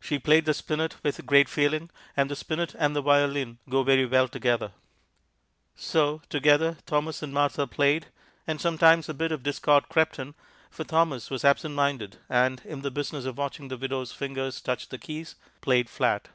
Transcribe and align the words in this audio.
She 0.00 0.18
played 0.18 0.46
the 0.46 0.52
spinet 0.52 0.96
with 1.04 1.24
great 1.26 1.48
feeling, 1.48 1.88
and 2.16 2.28
the 2.28 2.34
spinet 2.34 2.74
and 2.76 2.96
the 2.96 3.00
violin 3.00 3.58
go 3.70 3.84
very 3.84 4.04
well 4.04 4.26
together. 4.26 4.72
So, 5.76 6.22
together, 6.28 6.78
Thomas 6.86 7.22
and 7.22 7.32
Martha 7.32 7.64
played, 7.68 8.06
and 8.48 8.60
sometimes 8.60 9.08
a 9.08 9.14
bit 9.14 9.30
of 9.30 9.44
discord 9.44 9.88
crept 9.88 10.18
in, 10.18 10.34
for 10.72 10.82
Thomas 10.82 11.30
was 11.30 11.44
absent 11.44 11.76
minded 11.76 12.16
and, 12.28 12.62
in 12.64 12.80
the 12.82 12.90
business 12.90 13.26
of 13.26 13.38
watching 13.38 13.68
the 13.68 13.76
widow's 13.78 14.10
fingers 14.10 14.60
touch 14.60 14.88
the 14.88 14.98
keys, 14.98 15.36
played 15.60 15.88
flat. 15.88 16.30